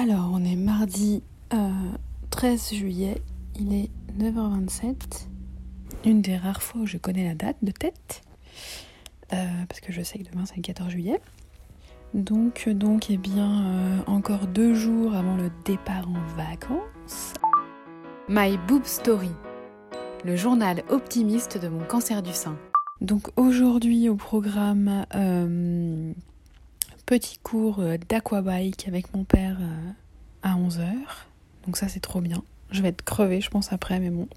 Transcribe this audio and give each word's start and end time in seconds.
Alors, 0.00 0.30
on 0.32 0.44
est 0.44 0.54
mardi 0.54 1.24
13 2.30 2.72
juillet, 2.72 3.20
il 3.58 3.72
est 3.72 3.90
9h27. 4.16 5.26
Une 6.04 6.22
des 6.22 6.36
rares 6.36 6.62
fois 6.62 6.82
où 6.82 6.86
je 6.86 6.98
connais 6.98 7.26
la 7.26 7.34
date 7.34 7.56
de 7.62 7.72
tête, 7.72 8.22
euh, 9.32 9.46
parce 9.68 9.80
que 9.80 9.92
je 9.92 10.00
sais 10.02 10.20
que 10.20 10.30
demain 10.30 10.46
c'est 10.46 10.54
le 10.54 10.62
14 10.62 10.90
juillet. 10.90 11.20
Donc, 12.14 12.68
donc, 12.68 13.10
eh 13.10 13.16
bien, 13.16 13.64
euh, 13.64 13.98
encore 14.06 14.46
deux 14.46 14.72
jours 14.72 15.16
avant 15.16 15.34
le 15.36 15.50
départ 15.64 16.08
en 16.08 16.22
vacances. 16.36 17.34
My 18.28 18.56
Boob 18.68 18.84
Story, 18.84 19.32
le 20.24 20.36
journal 20.36 20.84
optimiste 20.90 21.60
de 21.60 21.66
mon 21.66 21.82
cancer 21.82 22.22
du 22.22 22.32
sein. 22.32 22.56
Donc 23.00 23.30
aujourd'hui 23.36 24.08
au 24.08 24.14
programme, 24.14 25.06
euh, 25.16 26.12
petit 27.08 27.38
cours 27.42 27.82
d'aquabike 28.10 28.86
avec 28.86 29.14
mon 29.14 29.24
père 29.24 29.56
à 30.42 30.56
11h. 30.56 30.84
Donc 31.64 31.78
ça 31.78 31.88
c'est 31.88 32.00
trop 32.00 32.20
bien. 32.20 32.42
Je 32.70 32.82
vais 32.82 32.88
être 32.88 33.02
crevée 33.02 33.40
je 33.40 33.48
pense 33.48 33.72
après 33.72 33.98
mais 33.98 34.10
bon. 34.10 34.28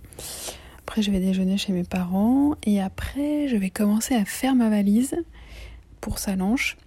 Après 0.80 1.02
je 1.02 1.12
vais 1.12 1.20
déjeuner 1.20 1.58
chez 1.58 1.74
mes 1.74 1.84
parents 1.84 2.56
et 2.64 2.80
après 2.80 3.50
je 3.50 3.58
vais 3.58 3.70
commencer 3.70 4.16
à 4.16 4.24
faire 4.24 4.56
ma 4.56 4.70
valise 4.70 5.18
pour 6.00 6.18
Salange. 6.18 6.78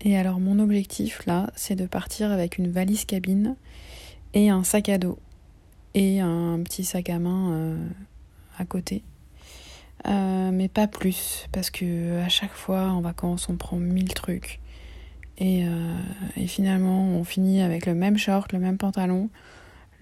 Et 0.00 0.16
alors 0.16 0.40
mon 0.40 0.58
objectif 0.58 1.26
là 1.26 1.50
c'est 1.54 1.76
de 1.76 1.84
partir 1.84 2.32
avec 2.32 2.56
une 2.56 2.70
valise 2.70 3.04
cabine 3.04 3.56
et 4.32 4.48
un 4.48 4.64
sac 4.64 4.88
à 4.88 4.96
dos 4.96 5.18
et 5.92 6.20
un 6.20 6.60
petit 6.64 6.82
sac 6.82 7.10
à 7.10 7.18
main 7.18 7.52
euh, 7.52 7.88
à 8.58 8.64
côté. 8.64 9.02
Euh, 10.06 10.50
mais 10.50 10.68
pas 10.68 10.86
plus 10.86 11.46
parce 11.52 11.68
que 11.68 12.22
à 12.22 12.30
chaque 12.30 12.54
fois 12.54 12.84
en 12.84 13.02
vacances 13.02 13.50
on 13.50 13.56
prend 13.56 13.76
mille 13.76 14.14
trucs 14.14 14.60
et, 15.40 15.64
euh, 15.64 15.94
et, 16.36 16.46
finalement 16.46 17.02
on 17.02 17.24
finit 17.24 17.62
avec 17.62 17.86
le 17.86 17.94
même 17.94 18.18
short, 18.18 18.52
le 18.52 18.58
même 18.58 18.76
pantalon, 18.76 19.30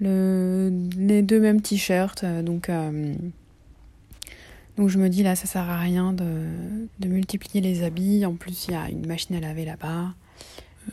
le, 0.00 0.70
les 0.96 1.22
deux 1.22 1.40
mêmes 1.40 1.60
t-shirts. 1.60 2.24
Euh, 2.24 2.42
donc, 2.42 2.68
euh, 2.68 3.14
donc 4.76 4.88
je 4.88 4.98
me 4.98 5.08
dis 5.08 5.22
là, 5.22 5.36
ça 5.36 5.46
sert 5.46 5.68
à 5.68 5.78
rien 5.78 6.12
de, 6.12 7.06
multiplier 7.06 7.60
les 7.60 7.84
habits. 7.84 8.26
En 8.26 8.34
plus, 8.34 8.66
il 8.66 8.72
y 8.72 8.76
a 8.76 8.90
une 8.90 9.06
machine 9.06 9.36
à 9.36 9.40
laver 9.40 9.64
là-bas. 9.64 10.12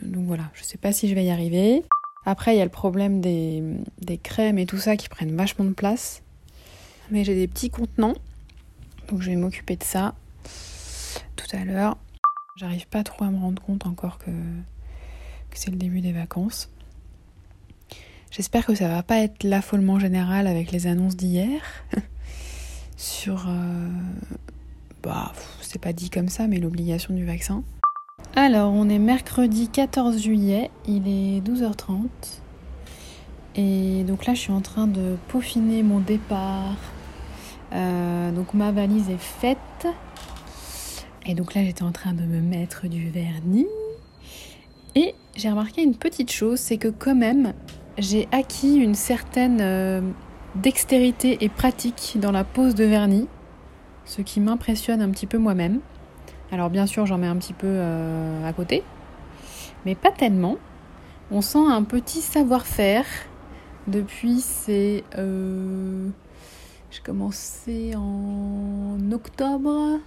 Donc 0.02 0.26
voilà, 0.26 0.44
je 0.54 0.62
sais 0.62 0.78
pas 0.78 0.92
si 0.92 1.08
je 1.08 1.14
vais 1.14 1.24
y 1.24 1.30
arriver. 1.30 1.82
Après, 2.24 2.54
il 2.54 2.58
y 2.58 2.60
a 2.60 2.64
le 2.64 2.70
problème 2.70 3.20
des 3.20 4.18
crèmes 4.22 4.58
et 4.58 4.66
tout 4.66 4.78
ça 4.78 4.96
qui 4.96 5.08
prennent 5.08 5.34
vachement 5.36 5.64
de 5.64 5.72
place. 5.72 6.22
Mais 7.10 7.24
j'ai 7.24 7.34
des 7.34 7.46
petits 7.46 7.70
contenants. 7.70 8.14
Donc 9.08 9.22
je 9.22 9.30
vais 9.30 9.36
m'occuper 9.36 9.76
de 9.76 9.84
ça 9.84 10.14
tout 11.36 11.46
à 11.56 11.64
l'heure. 11.64 11.96
J'arrive 12.56 12.86
pas 12.86 13.02
trop 13.02 13.24
à 13.24 13.30
me 13.30 13.38
rendre 13.38 13.60
compte 13.62 13.86
encore 13.86 14.16
que, 14.16 14.30
c'est 15.52 15.70
le 15.70 15.76
début 15.76 16.00
des 16.00 16.12
vacances. 16.12 16.70
J'espère 18.30 18.64
que 18.64 18.74
ça 18.74 18.88
va 18.88 19.02
pas 19.02 19.18
être 19.18 19.44
l'affolement 19.44 19.98
général 19.98 20.46
avec 20.46 20.72
les 20.72 20.86
annonces 20.86 21.16
d'hier 21.16 21.60
sur 22.96 23.46
euh, 23.48 23.88
bah 25.02 25.32
c'est 25.60 25.80
pas 25.80 25.94
dit 25.94 26.10
comme 26.10 26.28
ça 26.28 26.46
mais 26.46 26.58
l'obligation 26.58 27.14
du 27.14 27.24
vaccin. 27.24 27.62
Alors, 28.34 28.72
on 28.72 28.88
est 28.88 28.98
mercredi 28.98 29.68
14 29.68 30.20
juillet, 30.22 30.70
il 30.86 31.08
est 31.08 31.40
12h30. 31.40 32.08
Et 33.54 34.04
donc 34.04 34.26
là, 34.26 34.34
je 34.34 34.40
suis 34.40 34.52
en 34.52 34.60
train 34.60 34.86
de 34.86 35.16
peaufiner 35.28 35.82
mon 35.82 36.00
départ. 36.00 36.76
Euh, 37.72 38.32
donc 38.32 38.54
ma 38.54 38.72
valise 38.72 39.08
est 39.10 39.16
faite. 39.18 39.86
Et 41.28 41.34
donc 41.34 41.54
là, 41.54 41.64
j'étais 41.64 41.82
en 41.82 41.92
train 41.92 42.12
de 42.12 42.22
me 42.22 42.40
mettre 42.40 42.86
du 42.86 43.10
vernis. 43.10 43.66
Et 44.94 45.14
j'ai 45.34 45.50
remarqué 45.50 45.82
une 45.82 45.96
petite 45.96 46.30
chose, 46.30 46.60
c'est 46.60 46.78
que 46.78 46.88
quand 46.88 47.16
même, 47.16 47.52
j'ai 47.98 48.28
acquis 48.32 48.76
une 48.76 48.94
certaine 48.94 49.58
euh, 49.60 50.00
dextérité 50.54 51.38
et 51.40 51.48
pratique 51.48 52.16
dans 52.20 52.30
la 52.30 52.44
pose 52.44 52.74
de 52.74 52.84
vernis, 52.84 53.28
ce 54.04 54.22
qui 54.22 54.40
m'impressionne 54.40 55.02
un 55.02 55.10
petit 55.10 55.26
peu 55.26 55.38
moi-même. 55.38 55.80
Alors 56.52 56.70
bien 56.70 56.86
sûr, 56.86 57.06
j'en 57.06 57.18
mets 57.18 57.26
un 57.26 57.36
petit 57.36 57.52
peu 57.52 57.66
euh, 57.66 58.48
à 58.48 58.52
côté, 58.52 58.84
mais 59.84 59.94
pas 59.94 60.12
tellement. 60.12 60.56
On 61.30 61.40
sent 61.40 61.58
un 61.58 61.82
petit 61.82 62.20
savoir-faire 62.20 63.04
depuis 63.88 64.40
c'est... 64.40 65.02
Euh, 65.18 66.08
j'ai 66.90 67.02
commencé 67.02 67.94
en 67.96 68.96
octobre, 69.12 69.98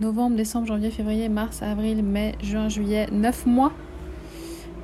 novembre, 0.00 0.36
décembre, 0.36 0.66
janvier, 0.66 0.90
février, 0.90 1.28
mars, 1.28 1.62
avril, 1.62 2.02
mai, 2.02 2.34
juin, 2.42 2.68
juillet, 2.68 3.08
9 3.12 3.46
mois 3.46 3.72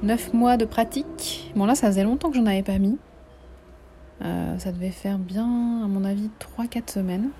9 0.02 0.32
mois 0.32 0.56
de 0.56 0.64
pratique. 0.64 1.52
Bon 1.54 1.66
là 1.66 1.74
ça 1.74 1.88
faisait 1.88 2.04
longtemps 2.04 2.30
que 2.30 2.36
j'en 2.36 2.46
avais 2.46 2.62
pas 2.62 2.78
mis. 2.78 2.98
Euh, 4.22 4.58
ça 4.58 4.72
devait 4.72 4.90
faire 4.90 5.18
bien, 5.18 5.44
à 5.84 5.88
mon 5.88 6.04
avis, 6.04 6.30
3-4 6.58 6.90
semaines. 6.92 7.30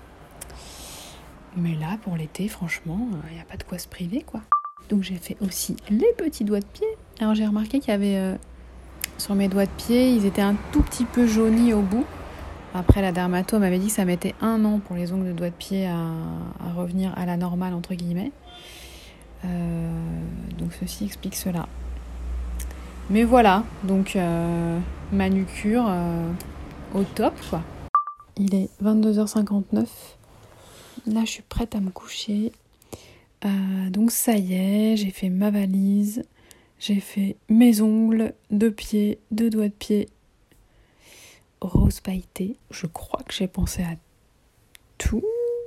Mais 1.55 1.75
là, 1.75 1.97
pour 2.01 2.15
l'été, 2.15 2.47
franchement, 2.47 3.07
il 3.29 3.35
n'y 3.35 3.41
a 3.41 3.45
pas 3.45 3.57
de 3.57 3.63
quoi 3.63 3.77
se 3.77 3.87
priver, 3.87 4.23
quoi. 4.23 4.41
Donc 4.89 5.03
j'ai 5.03 5.15
fait 5.15 5.37
aussi 5.41 5.75
les 5.89 6.11
petits 6.17 6.43
doigts 6.43 6.59
de 6.59 6.65
pied. 6.65 6.87
Alors 7.19 7.35
j'ai 7.35 7.45
remarqué 7.45 7.79
qu'il 7.79 7.91
y 7.91 7.93
avait 7.93 8.17
euh, 8.17 8.35
sur 9.17 9.35
mes 9.35 9.47
doigts 9.47 9.65
de 9.65 9.71
pied, 9.71 10.11
ils 10.13 10.25
étaient 10.25 10.41
un 10.41 10.55
tout 10.71 10.81
petit 10.81 11.05
peu 11.05 11.27
jaunis 11.27 11.73
au 11.73 11.81
bout. 11.81 12.05
Après, 12.73 13.01
la 13.01 13.11
dermato 13.11 13.59
m'avait 13.59 13.79
dit 13.79 13.87
que 13.87 13.93
ça 13.93 14.05
mettait 14.05 14.33
un 14.41 14.63
an 14.63 14.79
pour 14.79 14.95
les 14.95 15.11
ongles 15.11 15.27
de 15.27 15.33
doigts 15.33 15.49
de 15.49 15.55
pied 15.55 15.87
à, 15.87 16.73
revenir 16.75 17.13
à 17.17 17.25
la 17.25 17.37
normale, 17.37 17.73
entre 17.73 17.93
guillemets. 17.93 18.31
Euh, 19.43 19.89
donc 20.57 20.71
ceci 20.79 21.05
explique 21.05 21.35
cela. 21.35 21.67
Mais 23.09 23.23
voilà, 23.23 23.65
donc 23.83 24.15
euh, 24.15 24.79
manucure 25.11 25.85
euh, 25.89 26.31
au 26.93 27.03
top 27.03 27.33
quoi. 27.49 27.61
Il 28.37 28.55
est 28.55 28.69
22h59. 28.81 29.85
Là, 31.07 31.21
je 31.25 31.29
suis 31.29 31.43
prête 31.43 31.75
à 31.75 31.81
me 31.81 31.89
coucher. 31.89 32.51
Euh, 33.43 33.89
donc 33.89 34.11
ça 34.11 34.35
y 34.37 34.53
est, 34.53 34.95
j'ai 34.95 35.09
fait 35.11 35.29
ma 35.29 35.49
valise. 35.49 36.23
J'ai 36.79 36.99
fait 36.99 37.35
mes 37.49 37.81
ongles, 37.81 38.33
deux 38.49 38.71
pieds, 38.71 39.19
deux 39.31 39.49
doigts 39.49 39.67
de 39.67 39.73
pied. 39.73 40.09
Rose 41.61 41.99
pailleté. 41.99 42.55
Je 42.71 42.87
crois 42.87 43.21
que 43.23 43.33
j'ai 43.33 43.47
pensé 43.47 43.83
à 43.83 43.95
tout. 44.97 45.23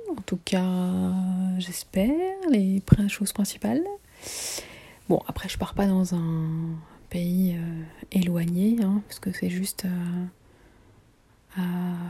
En 0.09 0.21
tout 0.21 0.39
cas, 0.43 1.13
j'espère, 1.57 2.11
les 2.49 2.81
choses 3.07 3.33
principales. 3.33 3.83
Bon, 5.09 5.21
après, 5.27 5.49
je 5.49 5.57
pars 5.57 5.73
pas 5.73 5.87
dans 5.87 6.15
un 6.15 6.75
pays 7.09 7.55
euh, 7.57 7.83
éloigné, 8.11 8.77
hein, 8.81 9.01
parce 9.07 9.19
que 9.19 9.31
c'est 9.31 9.49
juste 9.49 9.85
euh, 9.85 10.25
à 11.57 11.61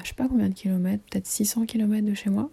je 0.03 0.09
sais 0.09 0.13
pas 0.13 0.27
combien 0.27 0.49
de 0.49 0.53
kilomètres, 0.53 1.03
peut-être 1.09 1.27
600 1.27 1.65
kilomètres 1.65 2.07
de 2.07 2.13
chez 2.13 2.29
moi. 2.29 2.49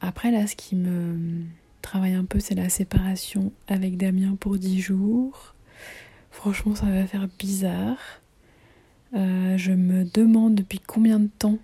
Après 0.00 0.30
là, 0.30 0.46
ce 0.46 0.56
qui 0.56 0.74
me 0.74 1.44
travaille 1.80 2.14
un 2.14 2.24
peu, 2.24 2.40
c'est 2.40 2.54
la 2.54 2.68
séparation 2.68 3.52
avec 3.68 3.96
Damien 3.96 4.34
pour 4.38 4.58
10 4.58 4.80
jours. 4.80 5.54
Franchement, 6.30 6.74
ça 6.74 6.86
va 6.86 7.06
faire 7.06 7.28
bizarre. 7.38 8.21
Euh, 9.14 9.56
je 9.58 9.72
me 9.72 10.04
demande 10.04 10.54
depuis 10.54 10.80
combien 10.80 11.20
de 11.20 11.28
temps 11.38 11.58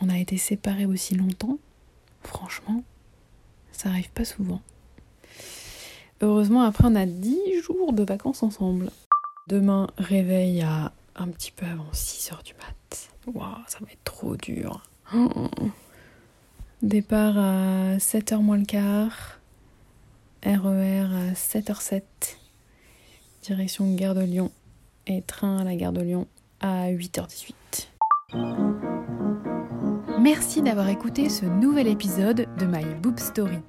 on 0.00 0.08
a 0.08 0.18
été 0.18 0.36
séparés 0.36 0.86
aussi 0.86 1.14
longtemps. 1.14 1.58
Franchement, 2.22 2.82
ça 3.72 3.88
arrive 3.88 4.10
pas 4.10 4.24
souvent. 4.24 4.60
Heureusement, 6.20 6.62
après, 6.62 6.84
on 6.86 6.94
a 6.94 7.06
10 7.06 7.62
jours 7.62 7.92
de 7.92 8.02
vacances 8.02 8.42
ensemble. 8.42 8.90
Demain, 9.46 9.88
réveil 9.98 10.62
à 10.62 10.92
un 11.14 11.28
petit 11.28 11.52
peu 11.52 11.66
avant 11.66 11.90
6h 11.92 12.42
du 12.44 12.54
mat. 12.54 13.10
Waouh, 13.26 13.62
ça 13.66 13.78
va 13.80 13.86
être 13.92 14.04
trop 14.04 14.36
dur. 14.36 14.82
Départ 16.82 17.38
à 17.38 17.96
7h 17.98 18.42
moins 18.42 18.58
le 18.58 18.64
quart. 18.64 19.38
RER 20.44 21.06
à 21.30 21.32
7h07. 21.32 22.02
Direction 23.42 23.94
Gare 23.94 24.14
de 24.14 24.22
Lyon. 24.22 24.50
Et 25.08 25.22
train 25.22 25.56
à 25.56 25.64
la 25.64 25.74
Gare 25.74 25.92
de 25.92 26.02
Lyon 26.02 26.28
à 26.60 26.90
8h18. 26.90 27.88
Merci 30.20 30.60
d'avoir 30.60 30.90
écouté 30.90 31.30
ce 31.30 31.46
nouvel 31.46 31.88
épisode 31.88 32.46
de 32.58 32.66
My 32.66 32.84
Boob 33.00 33.18
Story. 33.18 33.60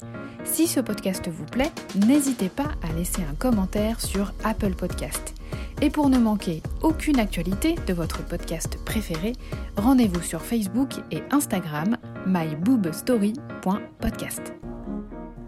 Si 0.44 0.68
ce 0.68 0.81
podcast 0.81 1.30
vous 1.30 1.45
plaît, 1.45 1.71
n'hésitez 2.07 2.50
pas 2.50 2.71
à 2.83 2.91
laisser 2.94 3.24
un 3.24 3.36
commentaire 3.36 4.01
sur 4.01 4.33
Apple 4.44 4.74
Podcast. 4.74 5.33
Et 5.81 5.89
pour 5.89 6.09
ne 6.09 6.18
manquer 6.18 6.62
aucune 6.81 7.19
actualité 7.19 7.75
de 7.88 7.94
votre 7.94 8.25
podcast 8.25 8.77
préféré, 8.83 9.31
rendez-vous 9.77 10.21
sur 10.21 10.41
Facebook 10.41 10.95
et 11.12 11.24
Instagram 11.31 11.95
myboobstory.podcast. 12.25 14.53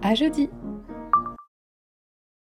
À 0.01 0.15
jeudi! 0.15 0.49